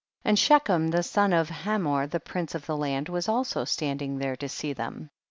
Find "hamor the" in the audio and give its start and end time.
1.51-2.19